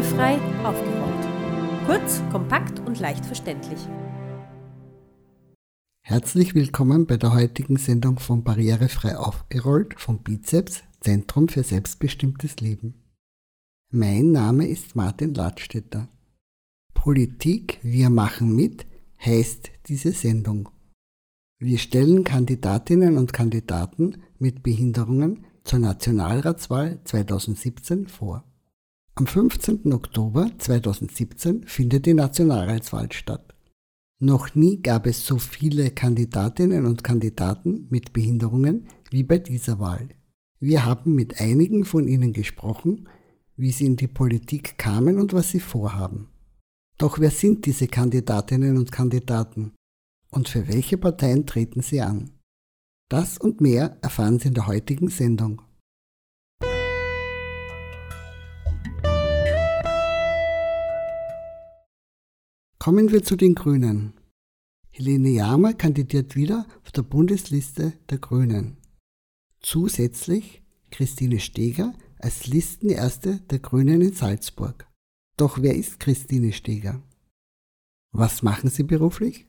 [0.00, 1.84] Barrierefrei aufgerollt.
[1.84, 3.78] Kurz, kompakt und leicht verständlich.
[6.00, 12.94] Herzlich willkommen bei der heutigen Sendung von Barrierefrei aufgerollt vom Bizeps Zentrum für selbstbestimmtes Leben.
[13.92, 16.08] Mein Name ist Martin Ladstätter.
[16.94, 18.86] Politik, wir machen mit,
[19.22, 20.70] heißt diese Sendung.
[21.58, 28.49] Wir stellen Kandidatinnen und Kandidaten mit Behinderungen zur Nationalratswahl 2017 vor.
[29.16, 29.92] Am 15.
[29.92, 33.54] Oktober 2017 findet die Nationalratswahl statt.
[34.18, 40.08] Noch nie gab es so viele Kandidatinnen und Kandidaten mit Behinderungen wie bei dieser Wahl.
[40.58, 43.08] Wir haben mit einigen von ihnen gesprochen,
[43.56, 46.28] wie sie in die Politik kamen und was sie vorhaben.
[46.96, 49.72] Doch wer sind diese Kandidatinnen und Kandidaten?
[50.30, 52.30] Und für welche Parteien treten sie an?
[53.08, 55.62] Das und mehr erfahren Sie in der heutigen Sendung.
[62.82, 64.14] Kommen wir zu den Grünen.
[64.88, 68.78] Helene Jahmer kandidiert wieder auf der Bundesliste der Grünen.
[69.60, 74.88] Zusätzlich Christine Steger als Listenerste der Grünen in Salzburg.
[75.36, 77.02] Doch wer ist Christine Steger?
[78.12, 79.44] Was machen Sie beruflich?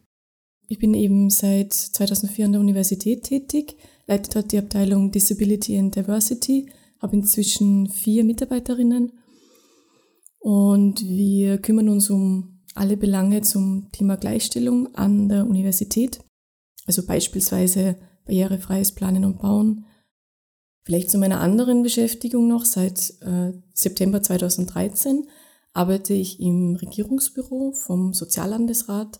[0.67, 5.95] Ich bin eben seit 2004 an der Universität tätig, leite dort die Abteilung Disability and
[5.95, 9.13] Diversity, habe inzwischen vier Mitarbeiterinnen
[10.39, 16.23] und wir kümmern uns um alle Belange zum Thema Gleichstellung an der Universität,
[16.85, 19.85] also beispielsweise barrierefreies Planen und Bauen.
[20.83, 25.27] Vielleicht zu meiner anderen Beschäftigung noch, seit äh, September 2013
[25.73, 29.19] arbeite ich im Regierungsbüro vom Soziallandesrat,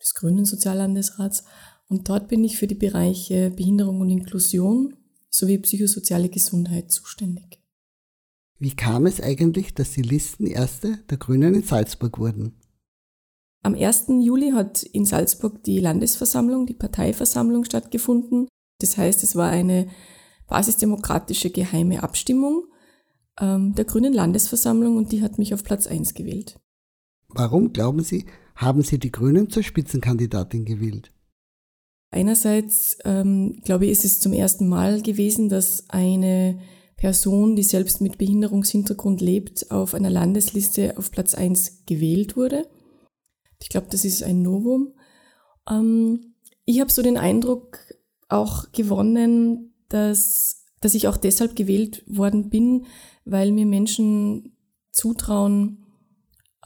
[0.00, 1.44] des Grünen Soziallandesrats,
[1.88, 4.96] und dort bin ich für die Bereiche Behinderung und Inklusion
[5.28, 7.63] sowie psychosoziale Gesundheit zuständig.
[8.58, 12.54] Wie kam es eigentlich, dass Sie Listenerste der Grünen in Salzburg wurden?
[13.62, 14.06] Am 1.
[14.22, 18.46] Juli hat in Salzburg die Landesversammlung, die Parteiversammlung stattgefunden.
[18.80, 19.88] Das heißt, es war eine
[20.46, 22.66] basisdemokratische geheime Abstimmung
[23.40, 26.60] ähm, der Grünen Landesversammlung und die hat mich auf Platz 1 gewählt.
[27.28, 31.12] Warum, glauben Sie, haben Sie die Grünen zur Spitzenkandidatin gewählt?
[32.10, 36.60] Einerseits, ähm, glaube ich, ist es zum ersten Mal gewesen, dass eine
[37.04, 42.66] Person, die selbst mit Behinderungshintergrund lebt, auf einer Landesliste auf Platz 1 gewählt wurde.
[43.60, 44.94] Ich glaube, das ist ein Novum.
[45.68, 46.32] Ähm,
[46.64, 47.78] ich habe so den Eindruck
[48.30, 52.86] auch gewonnen, dass, dass ich auch deshalb gewählt worden bin,
[53.26, 54.56] weil mir Menschen
[54.90, 55.84] zutrauen,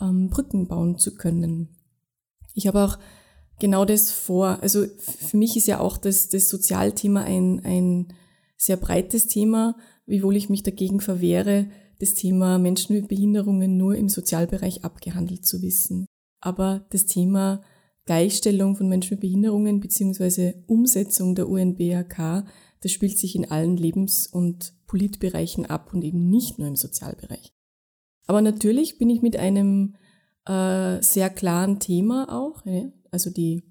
[0.01, 1.77] ähm, Brücken bauen zu können.
[2.55, 2.97] Ich habe auch
[3.59, 4.63] genau das vor.
[4.63, 8.15] Also für mich ist ja auch das, das Sozialthema ein, ein
[8.57, 9.75] sehr breites Thema,
[10.09, 11.69] wiewohl ich mich dagegen verwehre,
[12.01, 16.07] das Thema Menschen mit Behinderungen nur im Sozialbereich abgehandelt zu wissen.
[16.41, 17.63] Aber das Thema
[18.07, 22.47] Gleichstellung von Menschen mit Behinderungen beziehungsweise Umsetzung der UNBRK,
[22.81, 27.53] das spielt sich in allen Lebens- und Politbereichen ab und eben nicht nur im Sozialbereich.
[28.27, 29.97] Aber natürlich bin ich mit einem
[30.47, 32.65] äh, sehr klaren Thema auch,
[33.11, 33.65] also die,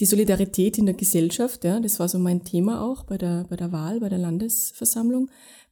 [0.00, 3.56] die Solidarität in der Gesellschaft, ja, das war so mein Thema auch bei der, bei
[3.56, 5.30] der Wahl, bei der Landesversammlung,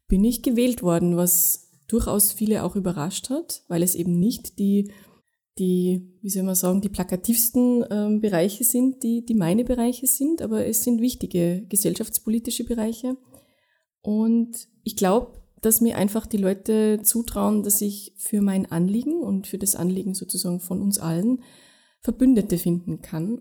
[0.09, 4.91] bin ich gewählt worden, was durchaus viele auch überrascht hat, weil es eben nicht die,
[5.59, 10.43] die, wie soll man sagen, die plakativsten ähm, Bereiche sind, die, die meine Bereiche sind,
[10.43, 13.17] aber es sind wichtige gesellschaftspolitische Bereiche.
[14.01, 19.47] Und ich glaube, dass mir einfach die Leute zutrauen, dass ich für mein Anliegen und
[19.47, 21.43] für das Anliegen sozusagen von uns allen
[22.01, 23.41] Verbündete finden kann.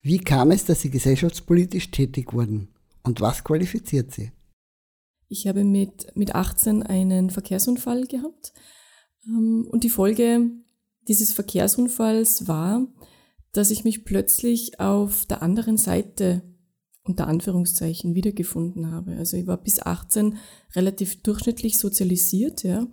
[0.00, 2.68] Wie kam es, dass Sie gesellschaftspolitisch tätig wurden
[3.02, 4.32] und was qualifiziert Sie?
[5.28, 8.52] Ich habe mit, mit 18 einen Verkehrsunfall gehabt
[9.26, 10.50] ähm, und die Folge
[11.08, 12.86] dieses Verkehrsunfalls war,
[13.52, 16.42] dass ich mich plötzlich auf der anderen Seite
[17.02, 19.16] unter Anführungszeichen wiedergefunden habe.
[19.16, 20.36] Also ich war bis 18
[20.74, 22.86] relativ durchschnittlich sozialisiert, ja,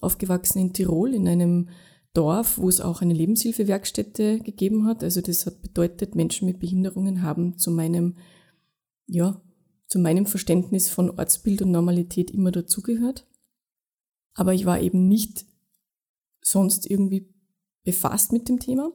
[0.00, 1.70] aufgewachsen in Tirol in einem
[2.14, 5.02] Dorf, wo es auch eine Lebenshilfewerkstätte gegeben hat.
[5.02, 8.16] Also das hat bedeutet, Menschen mit Behinderungen haben zu meinem,
[9.06, 9.40] ja,
[9.88, 13.26] zu meinem Verständnis von Ortsbild und Normalität immer dazugehört.
[14.34, 15.44] Aber ich war eben nicht
[16.42, 17.28] sonst irgendwie
[17.84, 18.92] befasst mit dem Thema.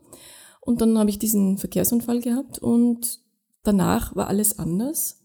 [0.62, 3.22] Und dann habe ich diesen Verkehrsunfall gehabt und
[3.68, 5.20] Danach war alles anders.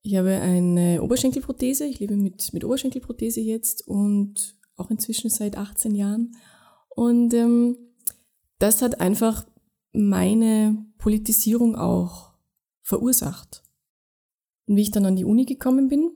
[0.00, 1.84] Ich habe eine Oberschenkelprothese.
[1.84, 6.34] Ich lebe mit, mit Oberschenkelprothese jetzt und auch inzwischen seit 18 Jahren.
[6.90, 7.76] Und ähm,
[8.58, 9.46] das hat einfach
[9.92, 12.32] meine Politisierung auch
[12.82, 13.62] verursacht.
[14.66, 16.12] Und wie ich dann an die Uni gekommen bin,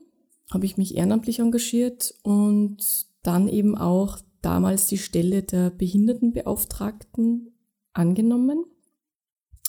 [0.51, 7.57] habe ich mich ehrenamtlich engagiert und dann eben auch damals die Stelle der Behindertenbeauftragten
[7.93, 8.63] angenommen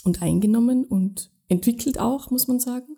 [0.04, 2.96] und eingenommen und entwickelt auch, muss man sagen.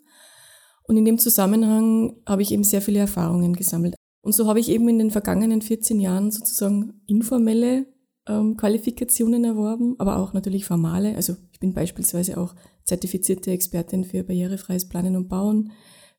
[0.83, 3.95] Und in dem Zusammenhang habe ich eben sehr viele Erfahrungen gesammelt.
[4.23, 7.87] Und so habe ich eben in den vergangenen 14 Jahren sozusagen informelle
[8.29, 11.17] ähm, Qualifikationen erworben, aber auch natürlich formale.
[11.17, 12.55] Also ich bin beispielsweise auch
[12.85, 15.73] zertifizierte Expertin für barrierefreies Planen und Bauen,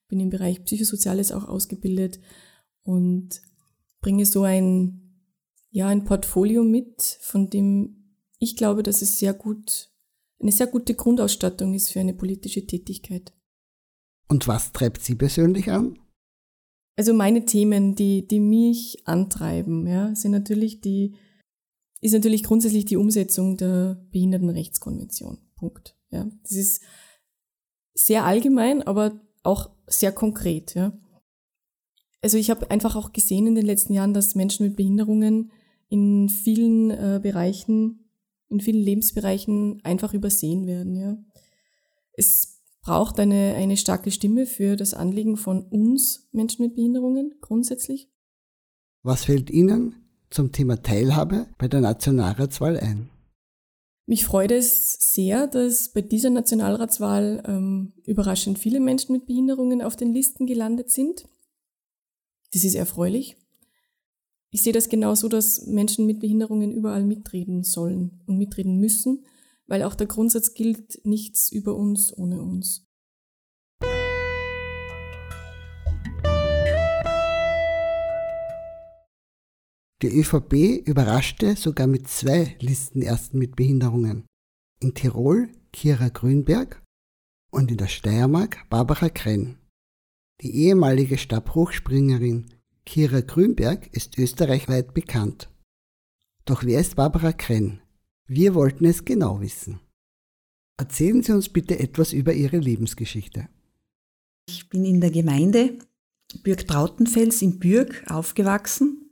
[0.07, 2.19] bin im Bereich Psychosoziales auch ausgebildet
[2.83, 3.41] und
[4.01, 5.23] bringe so ein,
[5.69, 7.95] ja, ein Portfolio mit, von dem
[8.39, 9.91] ich glaube, dass es sehr gut,
[10.41, 13.33] eine sehr gute Grundausstattung ist für eine politische Tätigkeit.
[14.29, 16.00] Und was treibt Sie persönlich an?
[16.95, 21.15] Also meine Themen, die, die mich antreiben, ja, sind natürlich die,
[22.01, 25.38] ist natürlich grundsätzlich die Umsetzung der Behindertenrechtskonvention.
[25.56, 25.98] Punkt.
[26.12, 26.81] Ja, das ist
[27.94, 30.75] sehr allgemein, aber auch sehr konkret.
[30.75, 30.98] Ja.
[32.22, 35.51] Also ich habe einfach auch gesehen in den letzten Jahren, dass Menschen mit Behinderungen
[35.90, 38.12] in vielen äh, Bereichen,
[38.50, 40.95] in vielen Lebensbereichen einfach übersehen werden.
[40.95, 41.18] Ja.
[42.13, 48.10] Es braucht eine, eine starke Stimme für das Anliegen von uns Menschen mit Behinderungen grundsätzlich.
[49.04, 49.99] Was fällt Ihnen
[50.30, 53.10] zum Thema Teilhabe bei der Nationalratswahl ein?
[54.06, 59.96] Mich freut es sehr, dass bei dieser Nationalratswahl ähm, überraschend viele Menschen mit Behinderungen auf
[59.96, 61.26] den Listen gelandet sind.
[62.52, 63.38] Das ist erfreulich.
[64.50, 69.26] Ich sehe das genauso, dass Menschen mit Behinderungen überall mitreden sollen und mitreden müssen,
[69.68, 72.88] weil auch der Grundsatz gilt, nichts über uns ohne uns.
[80.01, 84.25] Die ÖVP überraschte sogar mit zwei Listenersten mit Behinderungen.
[84.80, 86.81] In Tirol Kira Grünberg
[87.51, 89.57] und in der Steiermark Barbara Krenn.
[90.40, 92.46] Die ehemalige Stabhochspringerin
[92.86, 95.50] Kira Grünberg ist österreichweit bekannt.
[96.45, 97.81] Doch wer ist Barbara Krenn?
[98.25, 99.81] Wir wollten es genau wissen.
[100.78, 103.50] Erzählen Sie uns bitte etwas über Ihre Lebensgeschichte.
[104.48, 105.78] Ich bin in der Gemeinde
[106.44, 109.08] Bürg-Trautenfels in Bürg aufgewachsen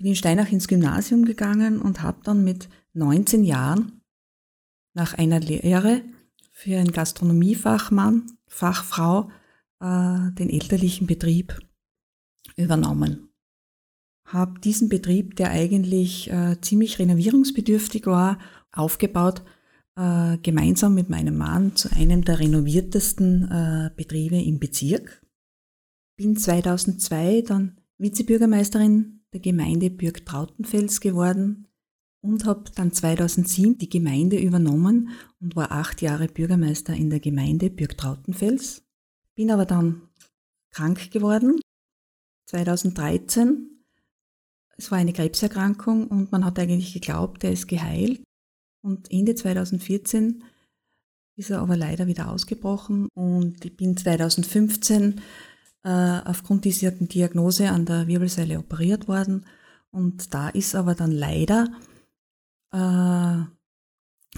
[0.00, 4.00] bin in Steinach ins Gymnasium gegangen und habe dann mit 19 Jahren
[4.94, 6.00] nach einer Lehre
[6.52, 9.30] für einen Gastronomiefachmann, Fachfrau,
[9.80, 11.58] äh, den elterlichen Betrieb
[12.56, 13.28] übernommen.
[14.24, 18.38] Habe diesen Betrieb, der eigentlich äh, ziemlich renovierungsbedürftig war,
[18.72, 19.42] aufgebaut,
[19.96, 25.22] äh, gemeinsam mit meinem Mann zu einem der renoviertesten äh, Betriebe im Bezirk.
[26.16, 31.68] Bin 2002 dann Vizebürgermeisterin der Gemeinde Bürg Trautenfels geworden
[32.22, 35.10] und habe dann 2007 die Gemeinde übernommen
[35.40, 38.82] und war acht Jahre Bürgermeister in der Gemeinde Bürg Trautenfels.
[39.34, 40.08] Bin aber dann
[40.70, 41.60] krank geworden.
[42.46, 43.84] 2013.
[44.76, 48.22] Es war eine Krebserkrankung und man hat eigentlich geglaubt, er ist geheilt.
[48.82, 50.42] Und Ende 2014
[51.36, 55.20] ist er aber leider wieder ausgebrochen und ich bin 2015 äh,
[55.88, 59.46] aufgrund dieser Diagnose an der Wirbelsäule operiert worden.
[59.90, 61.68] Und da ist aber dann leider,
[62.72, 62.78] äh,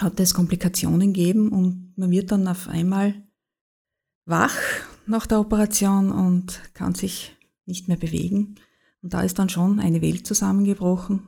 [0.01, 3.15] hat es Komplikationen gegeben und man wird dann auf einmal
[4.25, 4.57] wach
[5.07, 7.37] nach der Operation und kann sich
[7.67, 8.57] nicht mehr bewegen.
[9.03, 11.27] Und da ist dann schon eine Welt zusammengebrochen.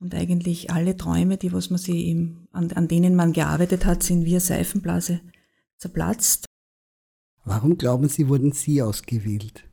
[0.00, 4.02] Und eigentlich alle Träume, die was man sie im, an, an denen man gearbeitet hat,
[4.02, 5.20] sind wie eine Seifenblase
[5.76, 6.47] zerplatzt.
[7.48, 9.64] Warum glauben Sie, wurden Sie ausgewählt?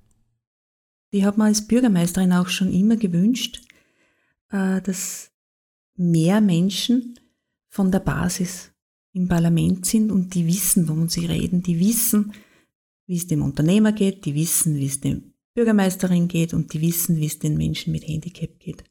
[1.12, 3.62] Ich habe mir als Bürgermeisterin auch schon immer gewünscht,
[4.50, 5.32] äh, dass
[5.98, 7.20] mehr Menschen
[7.67, 8.72] von der Basis
[9.12, 12.32] im Parlament sind und die wissen, wovon sie reden, die wissen,
[13.08, 17.17] wie es dem Unternehmer geht, die wissen, wie es dem Bürgermeisterin geht und die wissen,
[17.17, 18.86] wie es den Menschen mit Handicap geht.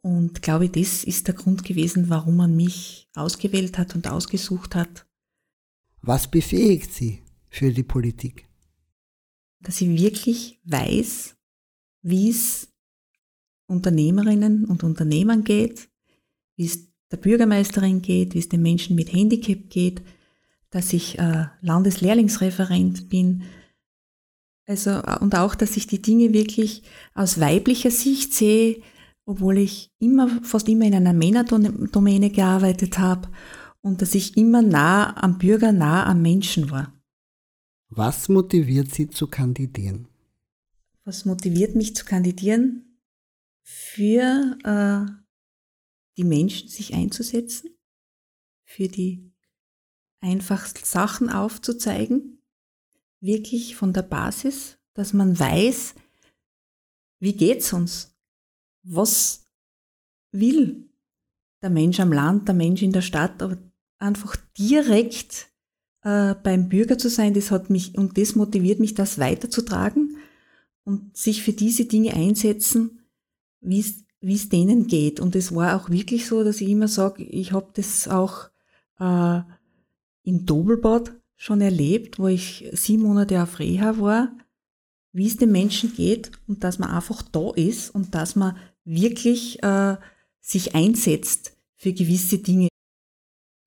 [0.00, 5.06] Und glaube, das ist der Grund gewesen, warum man mich ausgewählt hat und ausgesucht hat.
[6.00, 7.22] Was befähigt Sie?
[7.52, 8.48] Für die Politik?
[9.60, 11.36] Dass ich wirklich weiß,
[12.02, 12.72] wie es
[13.66, 15.88] Unternehmerinnen und Unternehmern geht,
[16.56, 20.02] wie es der Bürgermeisterin geht, wie es den Menschen mit Handicap geht,
[20.70, 23.42] dass ich äh, Landeslehrlingsreferent bin.
[24.66, 26.82] Also, und auch, dass ich die Dinge wirklich
[27.14, 28.80] aus weiblicher Sicht sehe,
[29.26, 33.28] obwohl ich immer, fast immer in einer Männerdomäne gearbeitet habe
[33.82, 37.01] und dass ich immer nah am Bürger, nah am Menschen war.
[37.94, 40.08] Was motiviert Sie zu kandidieren?
[41.04, 42.98] Was motiviert mich zu kandidieren?
[43.62, 45.12] Für äh,
[46.16, 47.70] die Menschen sich einzusetzen,
[48.64, 49.32] für die
[50.20, 52.42] einfachsten Sachen aufzuzeigen,
[53.20, 55.94] wirklich von der Basis, dass man weiß,
[57.20, 58.12] wie geht's uns?
[58.82, 59.46] was
[60.32, 60.88] will
[61.62, 63.58] der Mensch am Land, der Mensch in der Stadt, aber
[63.98, 65.51] einfach direkt
[66.04, 70.16] äh, beim Bürger zu sein, das hat mich und das motiviert mich, das weiterzutragen
[70.84, 73.00] und sich für diese Dinge einsetzen,
[73.60, 73.80] wie
[74.20, 75.20] es denen geht.
[75.20, 78.50] Und es war auch wirklich so, dass ich immer sage, ich habe das auch
[78.98, 79.40] äh,
[80.24, 84.32] im Dobelbad schon erlebt, wo ich sieben Monate auf Reha war,
[85.12, 89.62] wie es den Menschen geht und dass man einfach da ist und dass man wirklich
[89.62, 89.96] äh,
[90.40, 92.68] sich einsetzt für gewisse Dinge.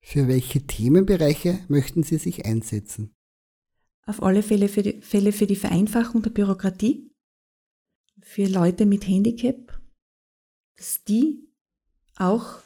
[0.08, 3.12] Für welche Themenbereiche möchten Sie sich einsetzen?
[4.06, 7.10] Auf alle Fälle für die, Fälle für die Vereinfachung der Bürokratie,
[8.22, 9.82] für Leute mit Handicap,
[10.76, 11.48] dass die
[12.14, 12.60] auch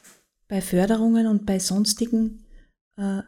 [0.49, 2.45] bei Förderungen und bei sonstigen
[2.97, 3.23] äh,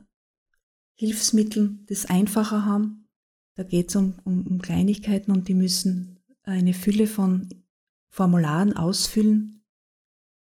[0.99, 3.09] Hilfsmitteln das einfacher haben.
[3.54, 7.49] Da geht es um, um, um Kleinigkeiten und die müssen eine Fülle von
[8.11, 9.64] Formularen ausfüllen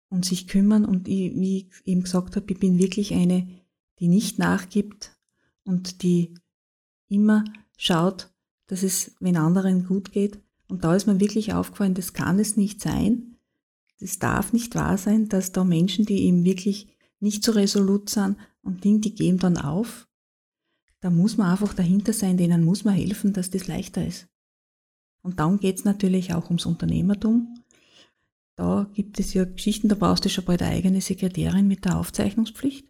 [0.09, 0.85] und sich kümmern.
[0.85, 3.58] Und ich, wie ich eben gesagt habe, ich bin wirklich eine,
[3.99, 5.17] die nicht nachgibt
[5.63, 6.33] und die
[7.07, 7.43] immer
[7.77, 8.31] schaut,
[8.67, 10.39] dass es, wenn anderen gut geht.
[10.67, 13.37] Und da ist mir wirklich aufgefallen, das kann es nicht sein.
[13.99, 16.87] Das darf nicht wahr sein, dass da Menschen, die eben wirklich
[17.19, 20.07] nicht so resolut sind und Dinge, die geben dann auf.
[21.01, 24.27] Da muss man einfach dahinter sein, denen muss man helfen, dass das leichter ist.
[25.21, 27.55] Und dann geht es natürlich auch ums Unternehmertum.
[28.55, 31.97] Da gibt es ja Geschichten, da brauchst du schon bald eine eigene Sekretärin mit der
[31.97, 32.87] Aufzeichnungspflicht.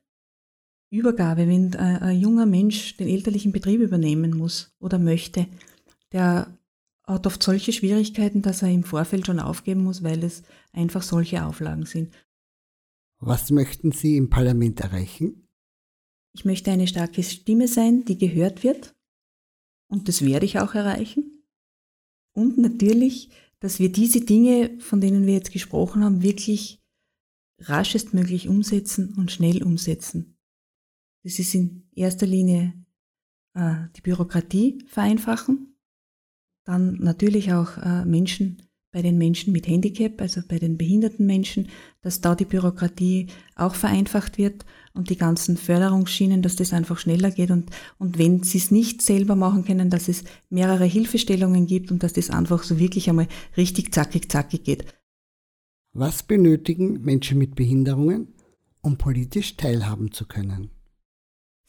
[0.91, 5.47] Übergabe, wenn ein, ein junger Mensch den elterlichen Betrieb übernehmen muss oder möchte,
[6.11, 6.57] der
[7.05, 10.43] hat oft solche Schwierigkeiten, dass er im Vorfeld schon aufgeben muss, weil es
[10.73, 12.13] einfach solche Auflagen sind.
[13.19, 15.47] Was möchten Sie im Parlament erreichen?
[16.33, 18.95] Ich möchte eine starke Stimme sein, die gehört wird.
[19.89, 21.43] Und das werde ich auch erreichen.
[22.33, 23.29] Und natürlich,
[23.59, 26.79] dass wir diese Dinge, von denen wir jetzt gesprochen haben, wirklich
[27.59, 30.38] raschestmöglich umsetzen und schnell umsetzen.
[31.23, 32.73] Das ist in erster Linie
[33.53, 35.75] äh, die Bürokratie vereinfachen,
[36.65, 38.61] dann natürlich auch äh, Menschen
[38.91, 41.67] bei den Menschen mit Handicap, also bei den behinderten Menschen,
[42.01, 47.29] dass da die Bürokratie auch vereinfacht wird und die ganzen Förderungsschienen, dass das einfach schneller
[47.29, 51.91] geht und, und wenn sie es nicht selber machen können, dass es mehrere Hilfestellungen gibt
[51.91, 54.85] und dass das einfach so wirklich einmal richtig zackig zackig geht.
[55.93, 58.29] Was benötigen Menschen mit Behinderungen,
[58.81, 60.71] um politisch teilhaben zu können?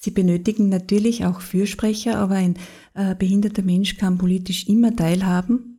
[0.02, 2.54] Sie benötigen natürlich auch Fürsprecher, aber ein
[2.94, 5.70] äh, behinderter Mensch kann politisch immer teilhaben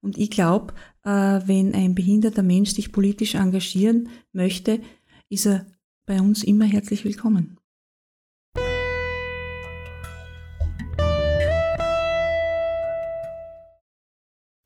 [0.00, 0.72] und ich glaube,
[1.04, 4.80] äh, wenn ein behinderter Mensch sich politisch engagieren möchte,
[5.28, 5.66] ist er
[6.06, 7.58] bei uns immer herzlich willkommen.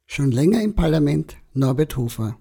[0.07, 2.39] Schon länger im Parlament Norbert Hofer.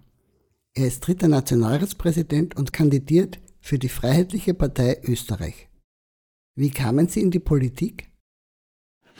[0.75, 5.69] Er ist dritter Nationalratspräsident und kandidiert für die Freiheitliche Partei Österreich.
[6.55, 8.09] Wie kamen Sie in die Politik?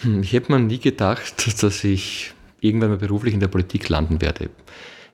[0.02, 4.22] Hm, ich hätte mir nie gedacht, dass ich irgendwann mal beruflich in der Politik landen
[4.22, 4.50] werde.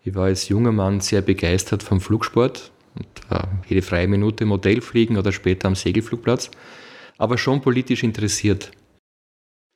[0.04, 5.18] Ich war als junger Mann sehr begeistert vom Flugsport und äh, jede freie Minute Modellfliegen
[5.18, 6.52] oder später am Segelflugplatz,
[7.18, 8.72] aber schon politisch interessiert.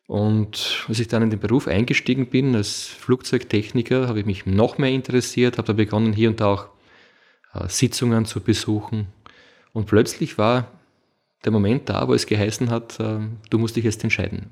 [0.08, 4.78] Und als ich dann in den Beruf eingestiegen bin als Flugzeugtechniker, habe ich mich noch
[4.78, 6.68] mehr interessiert, habe da begonnen, hier und da auch
[7.54, 9.08] äh, Sitzungen zu besuchen.
[9.72, 10.70] Und plötzlich war
[11.44, 13.20] der Moment da, wo es geheißen hat, äh,
[13.50, 14.50] du musst dich jetzt entscheiden.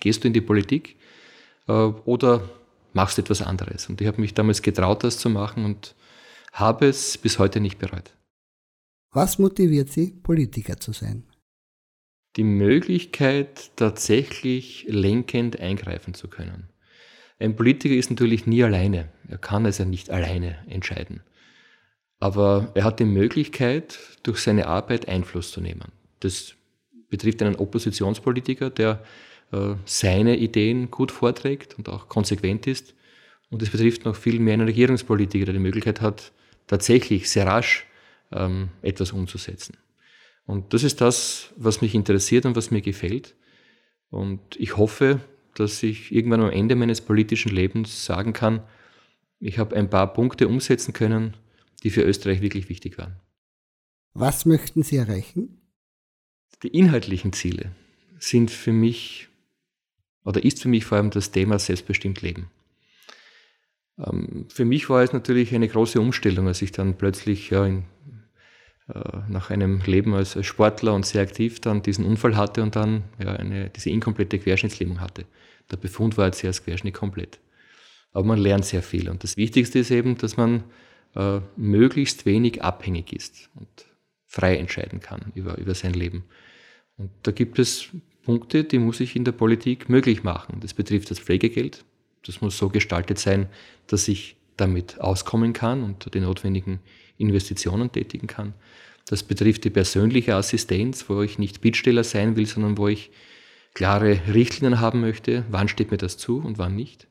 [0.00, 0.96] Gehst du in die Politik
[1.66, 2.48] äh, oder
[2.92, 3.88] machst etwas anderes.
[3.88, 5.94] Und ich habe mich damals getraut, das zu machen und
[6.52, 8.14] habe es bis heute nicht bereut.
[9.12, 11.24] Was motiviert Sie, Politiker zu sein?
[12.36, 16.68] Die Möglichkeit, tatsächlich lenkend eingreifen zu können.
[17.38, 19.08] Ein Politiker ist natürlich nie alleine.
[19.28, 21.22] Er kann es ja nicht alleine entscheiden.
[22.20, 25.92] Aber er hat die Möglichkeit, durch seine Arbeit Einfluss zu nehmen.
[26.20, 26.54] Das
[27.10, 29.02] betrifft einen Oppositionspolitiker, der
[29.52, 32.94] äh, seine Ideen gut vorträgt und auch konsequent ist.
[33.50, 36.32] Und es betrifft noch viel mehr einen Regierungspolitiker, der die Möglichkeit hat,
[36.66, 37.86] tatsächlich sehr rasch
[38.30, 39.76] ähm, etwas umzusetzen.
[40.44, 43.34] Und das ist das, was mich interessiert und was mir gefällt.
[44.10, 45.20] Und ich hoffe,
[45.54, 48.62] dass ich irgendwann am Ende meines politischen Lebens sagen kann,
[49.40, 51.36] ich habe ein paar Punkte umsetzen können,
[51.82, 53.16] die für Österreich wirklich wichtig waren.
[54.14, 55.60] Was möchten Sie erreichen?
[56.62, 57.72] Die inhaltlichen Ziele
[58.18, 59.28] sind für mich
[60.24, 62.50] oder ist für mich vor allem das Thema selbstbestimmt Leben.
[63.98, 67.84] Ähm, für mich war es natürlich eine große Umstellung, als ich dann plötzlich ja, in,
[68.88, 73.04] äh, nach einem Leben als Sportler und sehr aktiv dann diesen Unfall hatte und dann
[73.18, 75.24] ja, eine, diese inkomplette Querschnittslähmung hatte.
[75.70, 77.38] Der Befund war jetzt erst Querschnitt komplett.
[78.12, 79.08] Aber man lernt sehr viel.
[79.10, 80.64] Und das Wichtigste ist eben, dass man
[81.14, 83.68] äh, möglichst wenig abhängig ist und
[84.28, 86.24] frei entscheiden kann über, über sein Leben.
[86.96, 87.88] Und da gibt es
[88.22, 90.60] Punkte, die muss ich in der Politik möglich machen.
[90.60, 91.84] Das betrifft das Pflegegeld.
[92.26, 93.48] Das muss so gestaltet sein,
[93.86, 96.80] dass ich damit auskommen kann und die notwendigen
[97.16, 98.52] Investitionen tätigen kann.
[99.06, 103.10] Das betrifft die persönliche Assistenz, wo ich nicht Bittsteller sein will, sondern wo ich
[103.72, 107.06] klare Richtlinien haben möchte, wann steht mir das zu und wann nicht.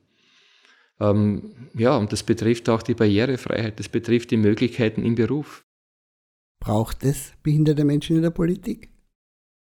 [1.00, 5.64] Ähm, ja, und das betrifft auch die Barrierefreiheit, das betrifft die Möglichkeiten im Beruf.
[6.60, 8.90] Braucht es behinderte Menschen in der Politik?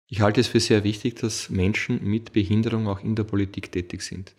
[0.08, 4.02] Ich halte es für sehr wichtig, dass Menschen mit Behinderung auch in der Politik tätig
[4.02, 4.36] sind.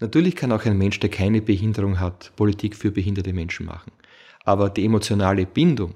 [0.00, 3.92] Natürlich kann auch ein Mensch, der keine Behinderung hat, Politik für behinderte Menschen machen.
[4.44, 5.94] Aber die emotionale Bindung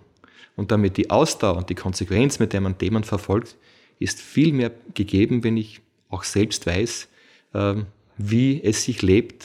[0.57, 3.57] und damit die Ausdauer und die Konsequenz, mit der man Themen verfolgt,
[3.99, 7.09] ist viel mehr gegeben, wenn ich auch selbst weiß,
[7.55, 7.87] ähm,
[8.17, 9.45] wie es sich lebt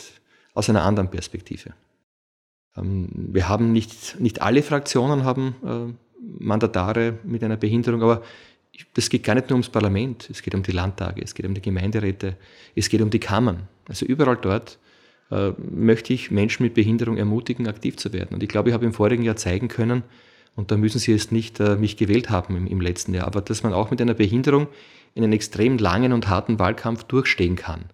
[0.54, 1.74] aus einer anderen Perspektive.
[2.78, 8.24] Ähm, wir haben nicht, nicht alle Fraktionen haben äh, Mandatare mit einer Behinderung, aber
[8.94, 11.54] das geht gar nicht nur ums Parlament, es geht um die Landtage, es geht um
[11.54, 12.38] die Gemeinderäte,
[12.76, 13.68] es geht um die Kammern.
[13.88, 14.80] Also überall dort
[15.32, 18.34] äh, möchte ich Menschen mit Behinderung ermutigen, aktiv zu werden.
[18.34, 20.04] Und ich glaube, ich habe im vorigen Jahr zeigen können,
[20.56, 23.42] und da müssen Sie jetzt nicht äh, mich gewählt haben im, im letzten Jahr, aber
[23.42, 24.68] dass man auch mit einer Behinderung
[25.16, 27.86] in einen extrem langen und harten Wahlkampf durchstehen kann.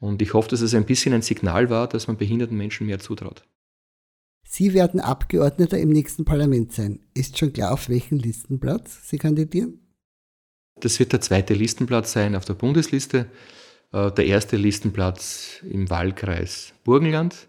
[0.00, 2.98] Und ich hoffe, dass es ein bisschen ein Signal war, dass man behinderten Menschen mehr
[2.98, 3.44] zutraut.
[4.56, 7.00] Sie werden Abgeordneter im nächsten Parlament sein.
[7.12, 9.80] Ist schon klar, auf welchen Listenplatz Sie kandidieren?
[10.78, 13.26] Das wird der zweite Listenplatz sein auf der Bundesliste.
[13.90, 17.48] Äh, der erste Listenplatz im Wahlkreis Burgenland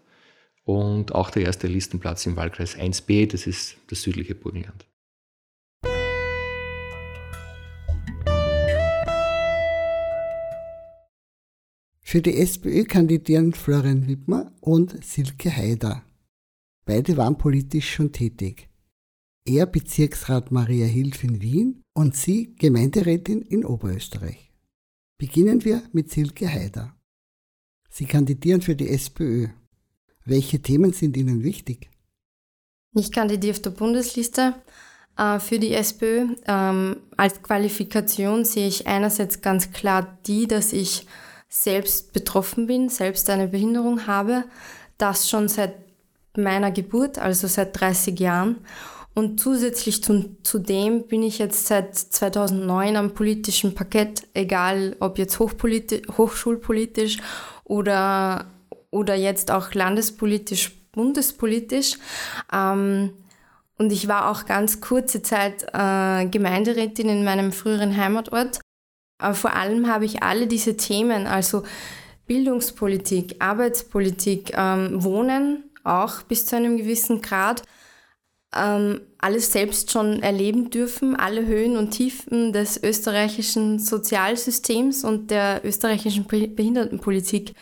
[0.64, 4.84] und auch der erste Listenplatz im Wahlkreis 1b, das ist das südliche Burgenland.
[12.00, 16.02] Für die SPÖ kandidieren Florian Wittmer und Silke Haider.
[16.86, 18.68] Beide waren politisch schon tätig.
[19.44, 24.52] Er Bezirksrat Maria Hilf in Wien und sie Gemeinderätin in Oberösterreich.
[25.18, 26.96] Beginnen wir mit Silke Haider.
[27.90, 29.48] Sie kandidieren für die SPÖ.
[30.24, 31.90] Welche Themen sind Ihnen wichtig?
[32.94, 34.54] Ich kandidiere auf der Bundesliste
[35.16, 36.36] äh, für die SPÖ.
[36.46, 41.06] Ähm, als Qualifikation sehe ich einerseits ganz klar die, dass ich
[41.48, 44.44] selbst betroffen bin, selbst eine Behinderung habe,
[44.98, 45.85] das schon seit
[46.38, 48.58] meiner Geburt, also seit 30 Jahren.
[49.14, 55.16] Und zusätzlich zu, zu dem bin ich jetzt seit 2009 am politischen Parkett, egal ob
[55.16, 57.16] jetzt hochschulpolitisch
[57.64, 58.44] oder,
[58.90, 61.96] oder jetzt auch landespolitisch, bundespolitisch.
[62.52, 63.14] Ähm,
[63.78, 68.60] und ich war auch ganz kurze Zeit äh, Gemeinderätin in meinem früheren Heimatort.
[69.18, 71.62] Aber vor allem habe ich alle diese Themen, also
[72.26, 77.62] Bildungspolitik, Arbeitspolitik, ähm, Wohnen auch bis zu einem gewissen Grad,
[78.54, 85.64] ähm, alles selbst schon erleben dürfen, alle Höhen und Tiefen des österreichischen Sozialsystems und der
[85.64, 87.54] österreichischen Behindertenpolitik.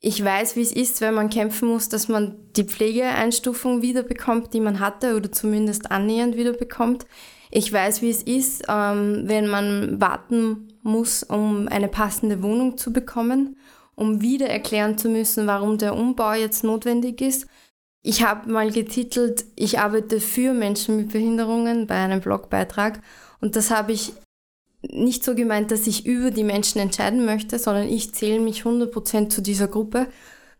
[0.00, 4.60] Ich weiß, wie es ist, wenn man kämpfen muss, dass man die Pflegeeinstufung wiederbekommt, die
[4.60, 7.06] man hatte oder zumindest annähernd wiederbekommt.
[7.50, 12.92] Ich weiß, wie es ist, ähm, wenn man warten muss, um eine passende Wohnung zu
[12.92, 13.56] bekommen,
[14.02, 17.46] um wieder erklären zu müssen, warum der Umbau jetzt notwendig ist.
[18.02, 23.00] Ich habe mal getitelt, ich arbeite für Menschen mit Behinderungen bei einem Blogbeitrag
[23.40, 24.12] und das habe ich
[24.82, 29.28] nicht so gemeint, dass ich über die Menschen entscheiden möchte, sondern ich zähle mich 100%
[29.28, 30.08] zu dieser Gruppe.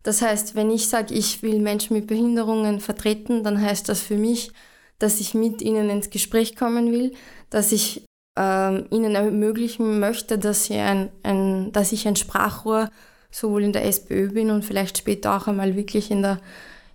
[0.05, 4.16] Das heißt, wenn ich sage, ich will Menschen mit Behinderungen vertreten, dann heißt das für
[4.16, 4.52] mich,
[5.00, 7.12] dass ich mit ihnen ins Gespräch kommen will,
[7.50, 8.05] dass ich
[8.38, 12.90] äh, ihnen ermöglichen möchte, dass, sie ein, ein, dass ich ein Sprachrohr
[13.33, 16.40] sowohl in der SPÖ bin und vielleicht später auch einmal wirklich in der,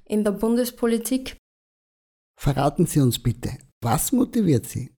[0.05, 1.35] in der Bundespolitik.
[2.39, 4.91] Verraten Sie uns bitte, was motiviert Sie?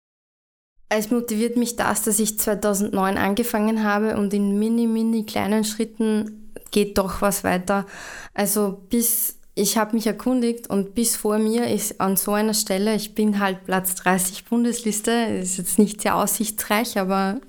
[0.90, 6.52] Es motiviert mich das, dass ich 2009 angefangen habe und in mini, mini kleinen Schritten
[6.72, 7.86] geht doch was weiter.
[8.34, 12.96] Also bis ich habe mich erkundigt und bis vor mir ist an so einer Stelle,
[12.96, 17.42] ich bin halt Platz 30 Bundesliste, ist jetzt nicht sehr aussichtsreich, aber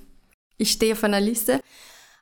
[0.56, 1.60] ich stehe auf einer Liste,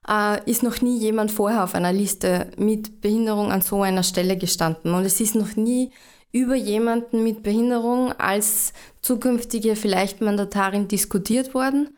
[0.08, 4.36] äh, ist noch nie jemand vorher auf einer Liste mit Behinderung an so einer Stelle
[4.36, 4.94] gestanden.
[4.94, 5.90] Und es ist noch nie
[6.32, 11.96] über jemanden mit Behinderung als zukünftige vielleicht Mandatarin diskutiert worden.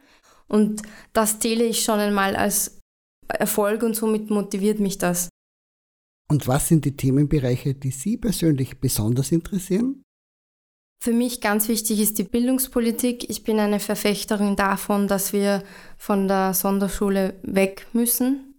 [0.49, 2.79] Und das zähle ich schon einmal als
[3.29, 5.29] Erfolg und somit motiviert mich das.
[6.29, 10.03] Und was sind die Themenbereiche, die Sie persönlich besonders interessieren?
[11.03, 13.31] Für mich ganz wichtig ist die Bildungspolitik.
[13.31, 15.63] Ich bin eine Verfechterin davon, dass wir
[15.97, 18.55] von der Sonderschule weg müssen.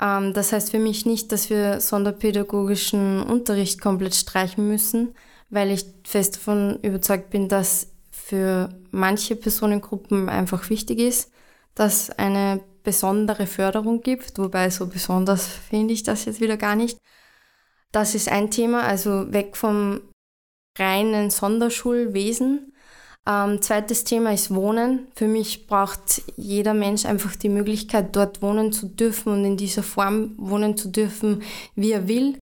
[0.00, 5.14] Ähm, das heißt für mich nicht, dass wir sonderpädagogischen Unterricht komplett streichen müssen.
[5.54, 11.30] weil ich fest davon überzeugt bin, dass für manche Personengruppen einfach wichtig ist,
[11.74, 16.98] dass eine besondere Förderung gibt, wobei so besonders finde ich das jetzt wieder gar nicht.
[17.92, 20.00] Das ist ein Thema, also weg vom
[20.78, 22.72] reinen Sonderschulwesen.
[23.26, 25.06] Ähm, zweites Thema ist Wohnen.
[25.14, 29.82] Für mich braucht jeder Mensch einfach die Möglichkeit, dort wohnen zu dürfen und in dieser
[29.82, 31.42] Form wohnen zu dürfen,
[31.76, 32.38] wie er will.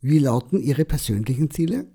[0.00, 1.86] Wie lauten Ihre persönlichen Ziele?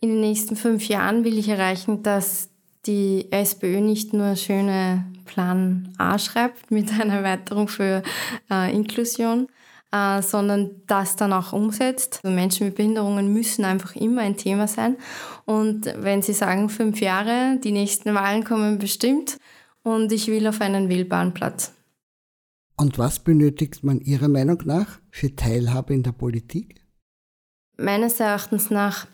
[0.00, 2.50] In den nächsten fünf Jahren will ich erreichen, dass
[2.86, 8.02] die SPÖ nicht nur schöne Plan A schreibt mit einer Erweiterung für
[8.50, 9.48] äh, Inklusion,
[9.92, 12.20] äh, sondern das dann auch umsetzt.
[12.22, 14.96] Also Menschen mit Behinderungen müssen einfach immer ein Thema sein.
[15.44, 19.38] Und wenn Sie sagen fünf Jahre, die nächsten Wahlen kommen bestimmt
[19.82, 21.72] und ich will auf einen wählbaren Platz.
[22.76, 26.82] Und was benötigt man Ihrer Meinung nach für Teilhabe in der Politik?
[27.78, 29.06] Meines Erachtens nach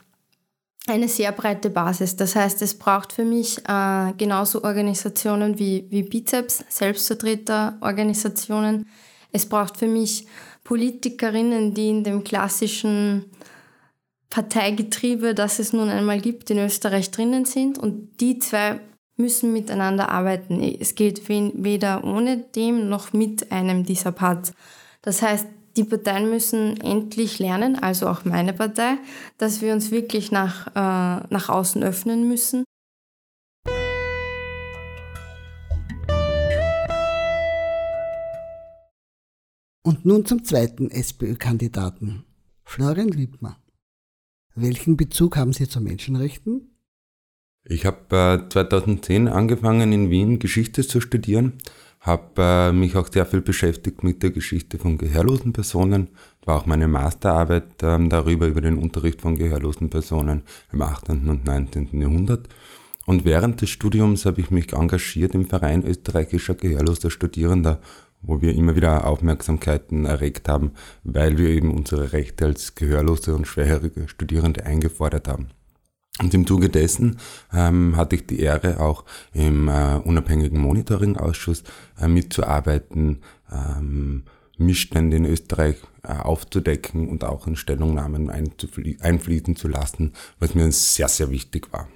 [0.88, 2.16] eine sehr breite Basis.
[2.16, 8.88] Das heißt, es braucht für mich äh, genauso Organisationen wie, wie Bizeps, Selbstvertreterorganisationen.
[9.30, 10.26] Es braucht für mich
[10.64, 13.24] Politikerinnen, die in dem klassischen
[14.30, 17.78] Parteigetriebe, das es nun einmal gibt, in Österreich drinnen sind.
[17.78, 18.80] Und die zwei
[19.16, 20.62] müssen miteinander arbeiten.
[20.62, 24.52] Es geht weder ohne dem noch mit einem dieser Parts.
[25.02, 25.46] Das heißt,
[25.76, 28.98] die Parteien müssen endlich lernen, also auch meine Partei,
[29.38, 32.64] dass wir uns wirklich nach, äh, nach außen öffnen müssen.
[39.82, 42.24] Und nun zum zweiten SPÖ-Kandidaten,
[42.64, 43.56] Florian Liebmann.
[44.54, 46.76] Welchen Bezug haben Sie zu Menschenrechten?
[47.64, 51.58] Ich habe äh, 2010 angefangen in Wien Geschichte zu studieren
[52.02, 56.08] habe äh, mich auch sehr viel beschäftigt mit der Geschichte von gehörlosen Personen.
[56.44, 60.42] War auch meine Masterarbeit äh, darüber, über den Unterricht von gehörlosen Personen
[60.72, 61.28] im 18.
[61.28, 62.00] und 19.
[62.00, 62.48] Jahrhundert.
[63.06, 67.80] Und während des Studiums habe ich mich engagiert im Verein österreichischer gehörloser Studierender,
[68.22, 70.72] wo wir immer wieder Aufmerksamkeiten erregt haben,
[71.04, 75.48] weil wir eben unsere Rechte als gehörlose und schwerhörige Studierende eingefordert haben.
[76.20, 77.18] Und im Zuge dessen
[77.52, 81.64] ähm, hatte ich die Ehre, auch im äh, unabhängigen Monitoring-Ausschuss
[82.00, 84.24] äh, mitzuarbeiten, ähm,
[84.58, 91.08] Missstände in Österreich äh, aufzudecken und auch in Stellungnahmen einfließen zu lassen, was mir sehr,
[91.08, 91.88] sehr wichtig war.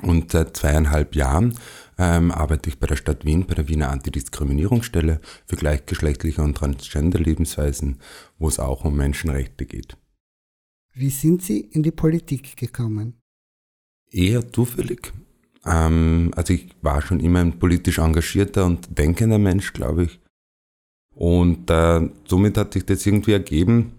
[0.00, 1.58] Und seit zweieinhalb Jahren
[2.02, 7.18] ähm, arbeite ich bei der Stadt Wien, bei der Wiener Antidiskriminierungsstelle für gleichgeschlechtliche und transgender
[7.18, 8.00] Lebensweisen,
[8.38, 9.96] wo es auch um Menschenrechte geht.
[10.94, 13.22] Wie sind Sie in die Politik gekommen?
[14.12, 15.12] eher zufällig.
[15.64, 20.20] Ähm, also ich war schon immer ein politisch engagierter und denkender Mensch, glaube ich.
[21.14, 23.92] Und äh, somit hat sich das irgendwie ergeben,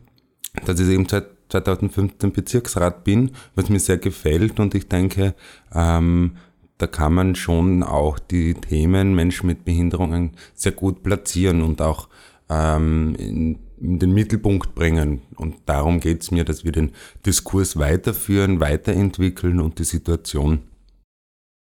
[0.66, 5.36] dass ich eben seit 2015 Bezirksrat bin, was mir sehr gefällt und ich denke,
[5.74, 6.38] ähm,
[6.84, 12.10] da kann man schon auch die Themen Menschen mit Behinderungen sehr gut platzieren und auch
[12.50, 15.22] ähm, in, in den Mittelpunkt bringen.
[15.38, 16.92] Und darum geht es mir, dass wir den
[17.26, 20.64] Diskurs weiterführen, weiterentwickeln und die Situation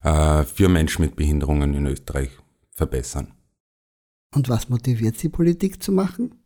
[0.03, 2.31] äh, für Menschen mit Behinderungen in Österreich
[2.71, 3.35] verbessern.
[4.35, 6.37] Und was motiviert Sie, Politik zu machen?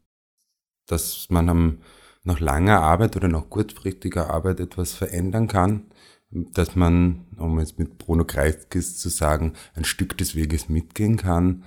[0.89, 1.79] Dass man am,
[2.25, 5.85] nach langer Arbeit oder nach kurzfristiger Arbeit etwas verändern kann,
[6.53, 11.65] dass man, um jetzt mit Bruno Kreiskis zu sagen, ein Stück des Weges mitgehen kann,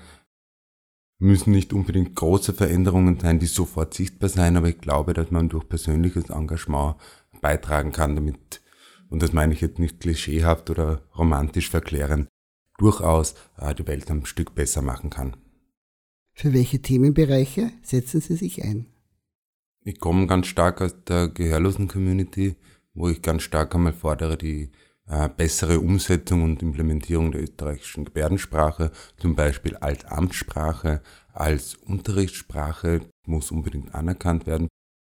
[1.20, 5.50] müssen nicht unbedingt große Veränderungen sein, die sofort sichtbar sein, aber ich glaube, dass man
[5.50, 6.96] durch persönliches Engagement
[7.42, 8.62] beitragen kann, damit,
[9.10, 12.28] und das meine ich jetzt nicht klischeehaft oder romantisch verklären,
[12.78, 15.36] durchaus äh, die Welt ein Stück besser machen kann.
[16.34, 18.86] Für welche Themenbereiche setzen Sie sich ein?
[19.84, 22.56] Ich komme ganz stark aus der gehörlosen Community,
[23.00, 24.70] wo ich ganz stark einmal fordere, die
[25.08, 31.02] äh, bessere Umsetzung und Implementierung der österreichischen Gebärdensprache, zum Beispiel als Amtssprache,
[31.34, 34.68] als Unterrichtssprache, muss unbedingt anerkannt werden.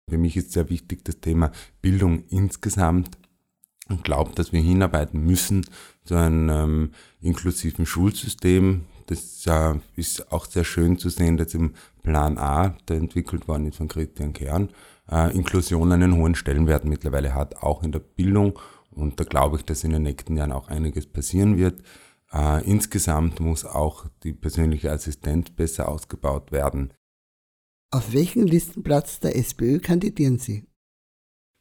[0.07, 3.17] Für mich ist sehr wichtig das Thema Bildung insgesamt
[3.89, 5.65] und glaube, dass wir hinarbeiten müssen
[6.03, 8.85] zu einem ähm, inklusiven Schulsystem.
[9.07, 13.67] Das äh, ist auch sehr schön zu sehen, dass im Plan A, der entwickelt worden
[13.67, 14.69] ist von Christian Kern,
[15.09, 18.59] äh, Inklusion einen hohen Stellenwert mittlerweile hat, auch in der Bildung
[18.91, 21.81] und da glaube ich, dass in den nächsten Jahren auch einiges passieren wird.
[22.33, 26.93] Äh, insgesamt muss auch die persönliche Assistenz besser ausgebaut werden.
[27.91, 30.65] Auf welchen Listenplatz der SPÖ kandidieren Sie?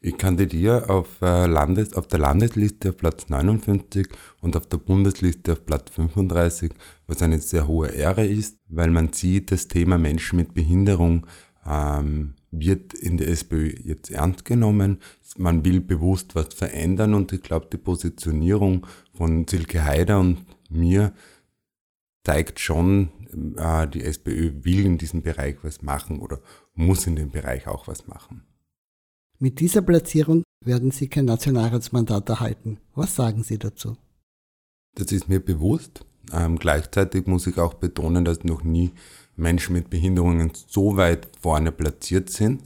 [0.03, 4.09] Ich kandidiere auf, äh, Landes-, auf der Landesliste auf Platz 59
[4.41, 6.73] und auf der Bundesliste auf Platz 35,
[7.07, 11.27] was eine sehr hohe Ehre ist, weil man sieht, das Thema Menschen mit Behinderung
[11.67, 15.01] ähm, wird in der SPÖ jetzt ernst genommen.
[15.37, 21.13] Man will bewusst was verändern und ich glaube, die Positionierung von Silke Haider und mir
[22.25, 23.11] zeigt schon,
[23.59, 26.41] äh, die SPÖ will in diesem Bereich was machen oder
[26.75, 28.47] muss in dem Bereich auch was machen.
[29.43, 32.77] Mit dieser Platzierung werden Sie kein Nationalratsmandat erhalten.
[32.95, 33.97] Was sagen Sie dazu?
[34.95, 36.05] Das ist mir bewusst.
[36.31, 38.93] Ähm, gleichzeitig muss ich auch betonen, dass noch nie
[39.37, 42.65] Menschen mit Behinderungen so weit vorne platziert sind.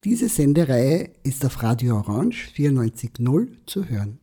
[0.04, 4.20] Diese Sendereihe ist auf Radio Orange 94.0 zu hören.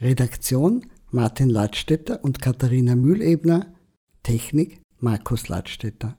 [0.00, 3.76] Redaktion Martin Ladstätter und Katharina Mühlebner,
[4.24, 6.18] Technik Markus Ladstätter.